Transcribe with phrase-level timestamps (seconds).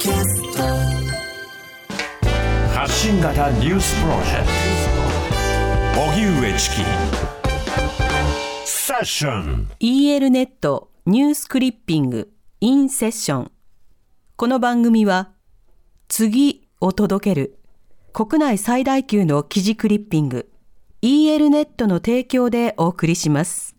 [0.00, 0.62] キャスト
[2.72, 4.46] 発信型ニュースプロジェク
[5.94, 6.00] ト。
[6.00, 6.76] 荻上チキ
[8.64, 12.32] セッション EL ネットニュースクリッピング。
[12.62, 13.52] インセッション。
[14.36, 15.32] この番組は
[16.08, 17.58] 次を届ける。
[18.14, 20.50] 国内最大級の記事クリッピング。
[21.02, 23.76] EL ネットの提供でお送りします。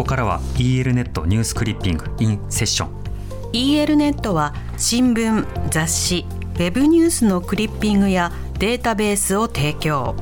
[0.00, 2.90] ここからは EL ネットニュースクリッピングインセッション
[3.52, 10.14] EL ネットは新聞雑誌ウェブニュースのクリッピングやデータベースを提供。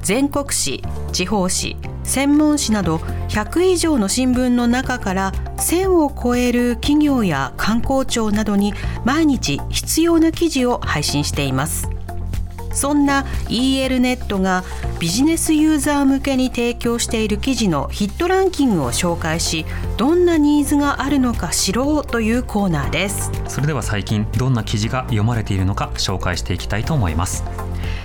[0.00, 0.82] 全国紙
[1.12, 2.96] 地方紙専門紙など
[3.28, 8.72] 100以上の新聞の中から1000を超える企業や観光庁などに
[9.04, 11.97] 毎日必要な記事を配信しています。
[12.72, 14.64] そんな EL ネットが
[15.00, 19.64] ビジネスユーザー向けに提供している記事のヒットランキングを紹介し
[19.96, 23.30] どんなニーズがあるのか知ろうというコーナーです。
[23.46, 27.44] それでは最近どんな記事が読まれているのか紹介していきたいと思います。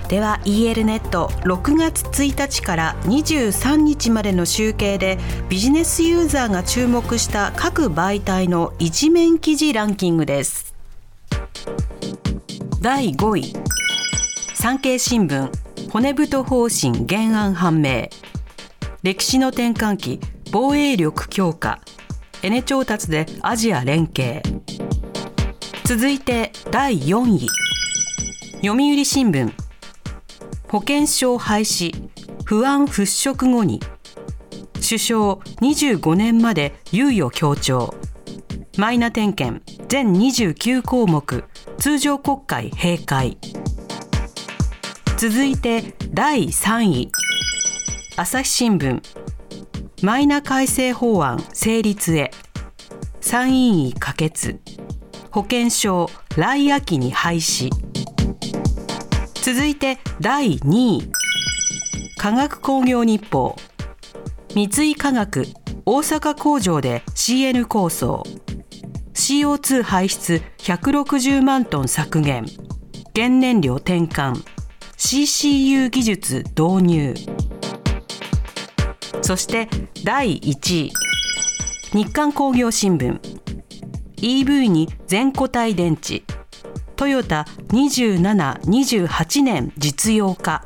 [0.08, 10.74] では EL ネット6月1日から23日までの集計でビジネスユーザーが注目した各媒体の一面記事ランキングです。
[12.80, 13.73] 第5位
[14.64, 15.50] 産経新聞
[15.92, 18.08] 骨太方針原案判明。
[19.02, 20.20] 歴史の転換期
[20.50, 21.82] 防衛力強化。
[22.42, 24.40] エネ調達でアジア連携。
[25.84, 27.46] 続いて第4位。
[28.62, 29.52] 読売新聞。
[30.68, 31.94] 保険証廃止。
[32.46, 33.80] 不安払拭後に。
[34.76, 37.94] 首相25年まで猶予強調。
[38.78, 41.44] マイナ点検全29項目。
[41.76, 43.36] 通常国会閉会。
[45.26, 47.12] 続いて第3位。
[48.14, 49.00] 朝日新聞。
[50.02, 52.30] マイナ改正法案成立へ。
[53.22, 54.60] 参院議可決。
[55.30, 57.70] 保険証来秋に廃止。
[59.36, 61.10] 続いて第2位。
[62.18, 63.56] 化学工業日報。
[64.54, 65.46] 三井化学
[65.86, 68.22] 大阪工場で CN 構想。
[69.14, 72.44] CO2 排出160万トン削減。
[73.14, 74.53] 原燃料転換。
[74.96, 77.14] CCU 技術導入。
[79.22, 79.68] そして
[80.04, 80.92] 第1位。
[81.92, 83.20] 日刊工業新聞。
[84.16, 86.22] EV に全固体電池。
[86.96, 90.64] トヨタ27、28年実用化。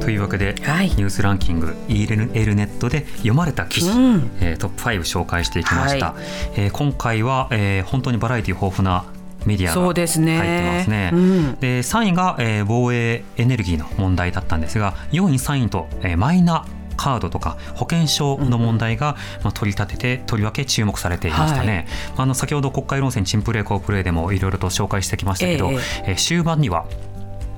[0.00, 0.88] というわけで、はい。
[0.88, 4.30] ニュースランキング EL ネットで読まれた記事、うん。
[4.40, 6.14] えートップ5紹介していきました、は
[6.56, 9.04] えー今回は、えー本当にバラエティ豊富な
[9.46, 10.78] メディアが入ってですね。
[10.78, 11.10] ますね。
[11.12, 11.54] うん。
[11.56, 16.64] で3位が、えー防衛エネルギーの問題だったんですが4位3位と、えーマイナ
[16.96, 21.86] カードとか保険証の問題が、まあ、取り立ててとりわけ注目されていましたね、
[22.16, 25.78] あの先ほど国会論戦チンプレー好プレーでもいろいろと紹介してきましたけど、ええ。
[26.08, 26.86] えー終盤には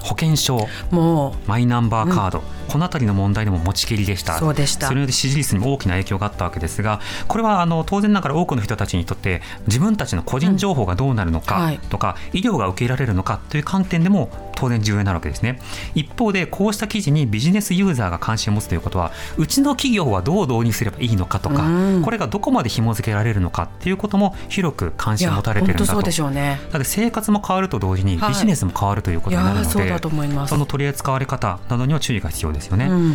[0.04, 0.68] 保険証。
[0.90, 4.38] もマイナンバーカード、この辺りの問題でも持ちきりでした。
[4.38, 4.86] そうでした。
[4.86, 11.62] それ支持率にも大きな影響があったわけですがこれはあの当然ながら多くの人たちにとって自分たちの個人情報がどうなるのかうん。
[11.62, 11.78] はい。
[11.78, 15.58] とか、医療が受けられるのかという観点でも当然重要になるわけですね。
[15.94, 22.02] 一方でこうした記事にビジネスユーザーが関心を持つということはうちの企業はどう導入すればいいのかとか、うん。
[22.02, 25.84] これがどこまで紐付けられるのかっていうことも広く関心を持たれてるんだと。
[25.84, 26.60] 本当そうでしょうね。
[26.72, 28.30] だって生活も変わると同時にはい。
[28.30, 30.50] ビジネスも変わるということいになるので、やそうだと思います。
[30.50, 32.86] その取り扱われ方などには注意が必要ですよね。
[32.86, 33.14] うん。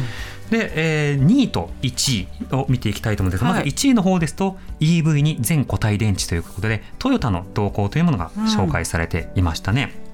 [0.49, 0.71] で、
[1.11, 3.59] えー2位と1位を見ていきたいと思うんですが、はい。
[3.59, 10.08] まず1位の方ですと EV に全固体電池ということでトヨタの動向というものが紹介されていましたね。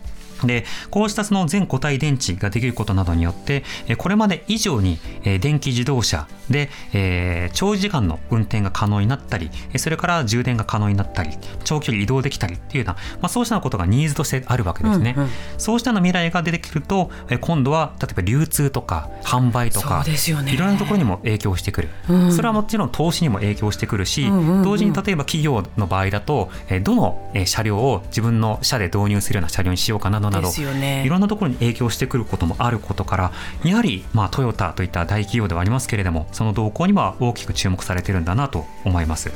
[0.48, 11.32] でこうしたその全固体電池ができることなどによってえーこれまで以上にえー電気自動車で、えー長時間の運転が可能になったりえーそれから充電が可能になったり
[11.64, 15.14] 長距離移動できたりっていうような、まあ、そうしたことがニーズとしてあるわけですね。
[15.18, 15.30] うんうん。
[15.58, 20.54] そうしたような未来が出てくるとえー今度は例えば流通とか販売とかそうですよね。
[20.54, 22.32] いろんなところにも影響してくる、うん。
[22.32, 24.64] それはもちろん投資にも影響してくるし、うんうんうん。
[24.64, 33.32] 同時に例えば企業の場合だとえーどのえー車両を自分の社で導入するような車両にしようかなどなどですよねいろんなところに影響してくることもあることから
[33.64, 39.32] やはりまあトヨタといった大企業ではありますけれどもその動向には大きく注目されてるんだなと思います。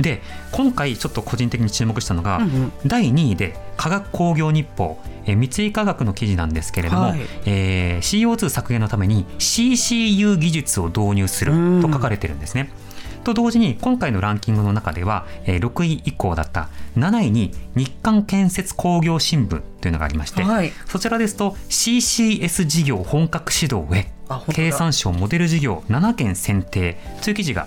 [0.00, 0.20] で
[0.52, 12.70] 今回ちょっと個人的に注目したのが、うんうん第2位で化学工業日報、えー三井化学の記事なんですけれども、はいえー CO2 削減のために CCU 技術を導入するうんと書かれてるんですね。
[13.26, 20.72] と同時に今回のランキングの中では、えー6位以降だった7位に日刊建設工業新聞というのがありまして、はい。
[20.86, 24.12] そちらですと CCS 事業本格始動へ
[24.52, 27.66] 経産省モデル事業7件選定という記事が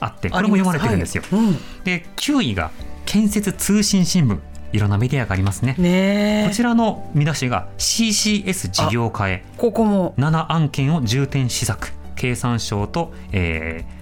[0.00, 1.22] あってこれも読まれてるんですよ。
[1.30, 1.40] はい。
[1.40, 1.56] うん。
[1.84, 2.70] で9位が
[3.06, 4.38] 建設通信新聞。
[4.72, 6.44] いろんなメディアがありますね。
[6.46, 10.14] こちらの見出しが CCS 事業化へここも。
[10.18, 13.99] 7案件を重点施策経産省と、えー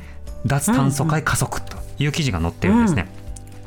[0.48, 3.08] 脱炭素化へ加速という記事が載ってるんですね。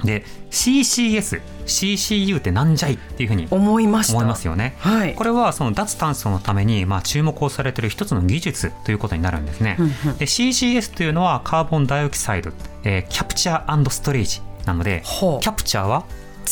[0.04, 4.14] で CCS、CCU ってなんじゃいっていうふうに思いました。
[4.14, 4.76] 思いますよね。
[4.80, 5.14] はい。
[5.14, 9.78] これはその脱炭素のためにまあ注目をされている一つの技術ということになるんですね。
[9.80, 10.18] うんうん。
[10.18, 12.52] で CCS というのはカーボンダイオキサイド、
[12.84, 16.06] えーキャプチャーストレージなのでキャプチャーは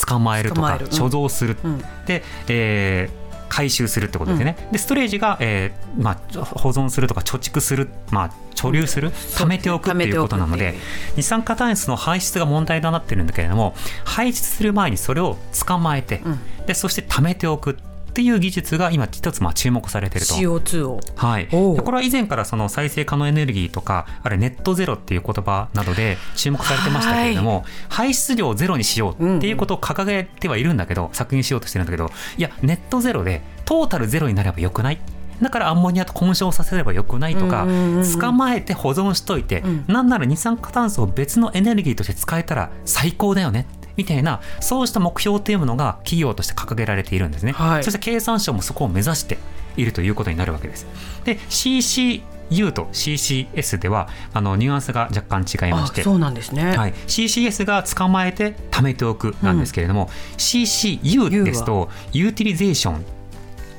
[0.08, 0.86] 捕まえるとか捕まえる。
[0.86, 0.92] うん。
[0.92, 1.80] 貯蔵する、うん。
[2.06, 3.19] で、えー
[3.50, 10.75] 回収するってことですね、でストレージが、えーまあ、保存するとか貯蓄する、まあ、貯留する貯めておくっていうことなので
[11.18, 13.74] 二酸化炭素の排出が問題となってるんだけれども
[14.06, 16.30] 排出する前にそれを捕まえて、う。
[16.30, 20.33] んでそして貯めておくっていう技術が今一つまあ注目されていると。
[20.33, 21.00] CO2 を。
[21.15, 35.00] はい、これは以前からその再生可能エネルギーとかあれネットゼロっていう言葉などで注目されてましたけれども、排出量をゼロにしようっていうことを掲げてはいるんだけど、削減しようとしてるんだけどいやネットゼロでトータルゼロになればよくない？
[35.41, 38.19] だからアンモニアと混焼させればよくないとか、うんうんうんうん。
[38.19, 39.85] 捕まえて保存しといて、うん。
[39.88, 43.65] なんなら二酸化炭素を別のエネルギーとして使えたら最高だよね
[44.00, 47.84] みたいなそうした目標というものが企業として掲げられているんですね、はい。
[47.84, 49.38] そして経産省もそこを目指して
[49.75, 50.88] いるということになるわけです。
[51.25, 56.00] で CCU と CCS ではあのニュアンスが若干違いまして。
[56.00, 63.00] あそうなんですね、はい、CCS が捕まえて貯めておくなんですけれども、CCU ですとユーティリゼーションっ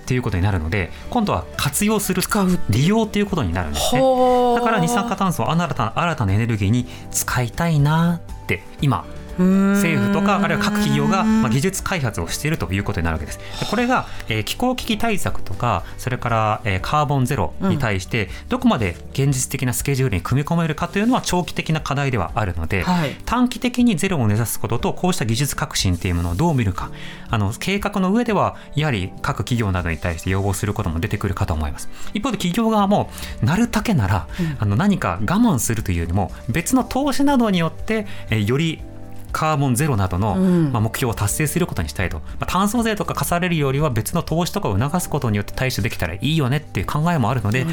[0.04, 4.02] ていうことになるので今度は活用する使う利用ということになるんですね。
[4.02, 9.06] だから二酸化炭素を新たな新たなエネルギーに使いたいなって今
[9.40, 13.38] 政府とかあるいは各企業がまあ技術開発をしているということになるわけです。
[13.38, 23.16] でこれが、えー気候危機対策とかそれから、えーカーボンゼロに対してどこまで現実的なスケジュールに組み込めるかというのは長期的な課題ではあるので、はい。
[23.24, 26.90] 短期的にゼロを目指すこととこうした技術革新というものをどう見るか。
[27.30, 31.88] あの計画の上ではやはり各企業などに対して要望することも出てくるかと思います。
[32.14, 33.10] 一方で企業側も
[33.42, 34.26] なるたけなら、
[34.58, 38.80] あの何か我慢するというよりも別の投資などによって、えーより
[39.32, 40.72] カーボンゼロなどの、うん。
[40.72, 47.66] まあ、目標を達成することにしたいと、まあ、炭素税とか課されるよりは別の投資とかを促すことによって対処できたらいいよねっていう考えもあるので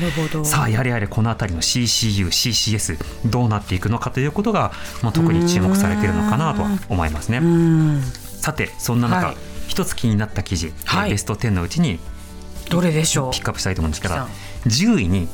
[0.44, 4.72] さあやれやれこの辺りの CCU、CCS どうなっていくのかということが、
[5.02, 7.40] まあ、特に注目されているのかなとは思いますね。
[7.40, 8.02] うん。
[8.02, 9.38] さてそんな中、はい。
[9.68, 11.10] 一つ気になった記事、はい。
[11.12, 12.00] ベスト10のうちに
[12.70, 13.32] どれでしょう？
[13.32, 14.28] ピックアップしたいと思うんですけどさ
[14.66, 15.28] 10位に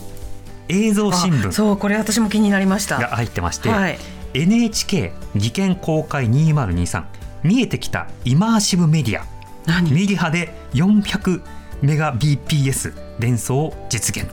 [0.69, 2.99] 映像新あ聞そうこれ私も気になりました。
[2.99, 3.97] が入ってまして、はい
[4.33, 7.03] NHK 技研公開2023
[7.44, 9.25] 見えてきたイマーシブメディア。
[9.65, 9.91] 何？
[9.91, 11.41] ミリ波で400
[11.81, 14.30] メガ BPS 連想実現。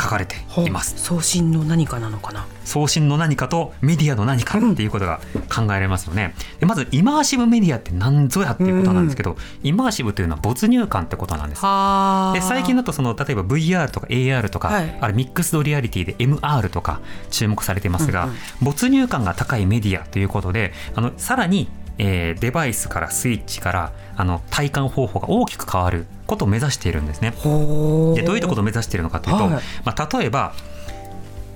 [0.00, 0.36] 書かれて
[0.66, 0.94] います。
[0.96, 2.46] 送信の何かなのかな。
[2.64, 6.34] 送信の何かとメディアの何かっていうことが考えられますよね。
[6.60, 11.64] でまずイマーシブメディアって何ぞやっていうことなんですけど、イマーシブというのは没入感ってことなんです。
[11.64, 14.98] はで最近だとその例えば VR とか AR とか、はい。
[15.00, 17.00] あれミックスドリアリティで MR とか
[17.30, 18.36] 注目されていますが、うんうん。
[18.62, 27.30] 没入感が高いメディアということであのさらに、えーデバイスからスイッチからあの体感方法が大きく変わることを目指しているんですね。
[27.36, 30.54] ほでどういうことを目指しているのかというと、はいまあ、例えば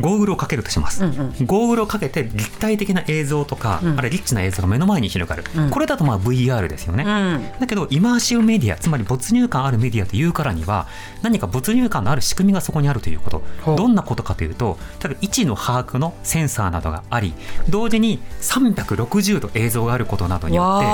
[0.03, 1.47] ゴーグルをかけるとします、うんうん。
[1.47, 3.99] ゴーグルをかけて立体的な映像とか、うん。
[3.99, 5.71] あれリッチな映像が目の前に広がる、うん。
[5.71, 7.61] これだとまあ VR ですよね、うん。
[7.61, 10.87] だけどイマーシブメディアつまり没入感あるメディアというからには
[11.23, 13.43] 何か没入感のある仕組みがそこにあるということ。
[13.77, 17.35] どんなことかというと例えば位置の把握のセンサーなどがあり
[17.69, 20.87] 同時に360度映像があることなどによって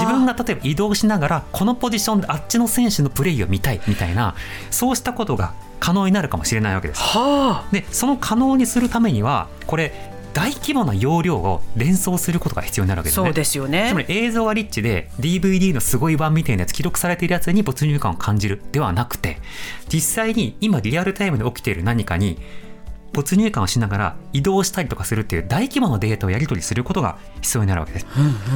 [0.00, 4.34] 自分が例えば移動しながらこのポジションであっちの選手のプレーを見たいみたいな
[4.70, 7.00] そうしたことが可能になるかもしれないわけです。
[7.00, 9.92] はあでその可能にするためにはこれ
[10.34, 13.26] 大規模な容量を連想することが必要になるわけですね。
[13.26, 19.38] そうですよつねまり映像はリッチで DVD のすごい版みたいなやつ記録されているやつに没入感を感じるではなくて
[19.92, 22.38] 実際に今リアルタイムで起きている何かに
[23.12, 28.06] 没入感をしながら移動したりとかするっていう大規模なデータをやり取りすることが必要になるわけです。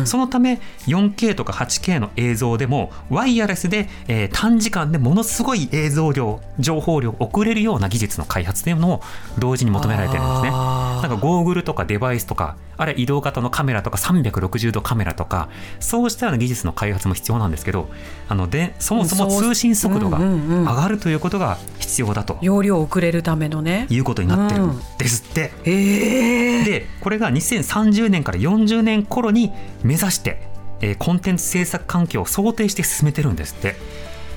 [0.04, 9.02] そのため 4K とか 8K の映像でもワイヤレスで、えー短時間でものすごい映像量情報量を送れるような技術の開発というのも
[9.38, 10.50] 同時に求められているんですね。
[10.50, 15.48] なんかゴーグルとかデバイスとかあるいは移動型のカメラとか360度カメラとか
[15.80, 17.88] そうしたような技術の開発も必要なんですけど
[18.28, 22.38] あのでそもそも通信速度がうんうんうん上がるということが必要だと。
[22.40, 23.86] 容量を送れるためのね。
[23.90, 25.52] いうことになってるんですって。
[25.64, 30.48] ええでこれが2030年から40年頃に目指して、
[30.80, 33.76] えーコンテンツ制作環境を想定して進めてるんですって。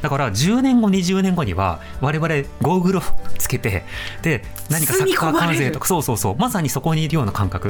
[0.05, 2.27] だから10年後20年後には我々
[2.61, 3.01] ゴーグルを
[3.39, 3.83] つけて
[4.21, 6.35] で何かサッカー関税とかそうそうそう。
[6.37, 7.69] まさにそこにいるような感覚、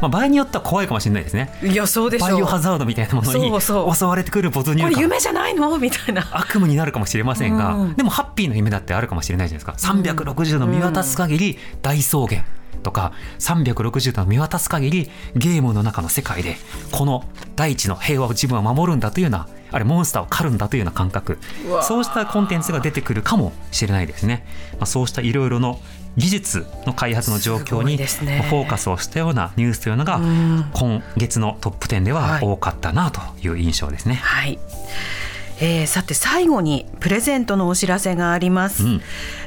[0.00, 1.52] まあ、場合によっては怖いかもしれないですね。
[1.62, 3.72] いやそうでしょバイオハザードみたいなものに襲
[4.04, 5.76] われてくる没入これ感夢じゃないの？
[5.76, 6.26] みたいな。
[6.32, 7.94] 悪夢になるかもしれませんが、うん。
[7.96, 9.92] でもハッピーな夢だってあるかもしれないじゃないですか。
[9.92, 12.44] 360度見渡す限り大草原
[12.82, 16.56] とか360度見渡す限りゲームの中の世界で
[16.92, 17.24] この
[17.56, 21.38] 大地の平和を自分は守るんだというようなあれモンスターを狩るんだというような感覚。
[21.82, 25.80] そうしたコンテンツが出てくるかもしれないですね、まあ、そうしたいろいろの
[26.16, 30.70] 技術の開発の状況にフォーカスをしたようなニュースというのがん。
[30.72, 32.44] 今月のトップ10でははい。
[32.44, 34.14] 多かったなという印象ですね。
[34.14, 34.60] はい、
[35.58, 39.02] えーさて最後にプレゼントのお知らせがあります、うん。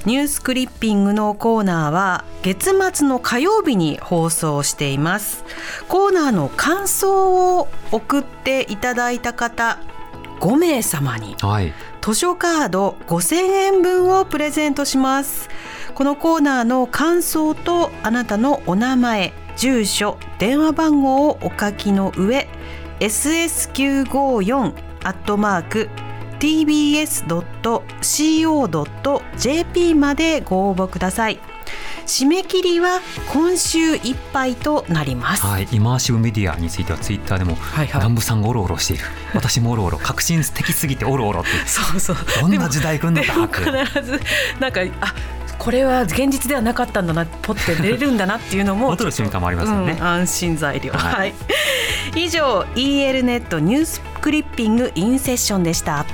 [0.05, 5.46] ニュースクリッピングのコーナーは月末の火曜日に放送しています。
[5.88, 9.79] コーナーの感想を送っていただいた方
[10.39, 11.36] 5名様に。
[11.41, 11.74] はい。
[12.01, 15.50] 図書カード5000円分をプレゼントします。
[15.94, 22.48] このコーナーの感想とあなたのお名前住所電話番号をお書きの上
[23.00, 25.89] ss954 アットマーク
[26.39, 27.25] tbs.co.jp
[29.96, 31.39] までご応募ください
[32.08, 37.96] 締め切りは今週いっぱいとなります、はい、イマーシブメディアについてはツイッターでも、はいはい。
[37.96, 39.04] 南部さんがオロオロしている。
[39.36, 41.50] 私もオロオロ革新的すぎてオロオロって。
[41.68, 42.18] そうそう。
[42.42, 44.22] どんな時代来んのでもかって必ず
[44.60, 45.14] なんかあ
[45.60, 49.98] これは現実ではなかったんだなポッて出れるんだなっていうのも戻る瞬間もありますよね。
[50.00, 50.94] うん安心材料。
[50.94, 51.14] はい。
[51.14, 51.34] はい、
[52.16, 56.06] 以上 EL ネットニュースクリッピングインセッションでした。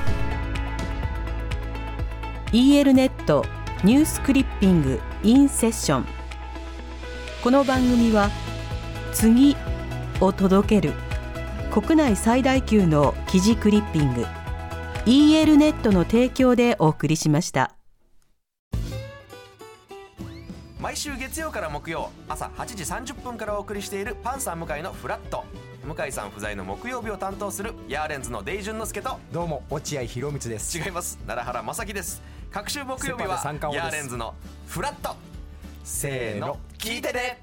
[2.52, 3.46] EL ネット
[3.84, 6.06] ニュースクリッピングインセッション。
[7.42, 8.30] この番組は
[9.14, 9.56] 次
[10.20, 10.94] を届ける
[11.72, 14.26] 国内最大級の記事クリッピング
[15.06, 17.74] EL ネットの提供でお送りしました。
[20.78, 25.46] 毎週月曜から木曜朝8時30分からお送りしているパンサー向井のフラット。
[25.86, 30.78] 向井さん不在の木曜日を担当するヤーレンズのデイジュンの之介とどうも落合博満です。
[30.78, 31.18] 違います。
[31.26, 32.22] 奈良原正樹です
[32.54, 33.42] 各週木曜日は
[33.74, 34.36] ヤーレンズの
[34.68, 35.16] フラット。
[35.84, 36.60] せーの。
[36.78, 37.42] 聞いてね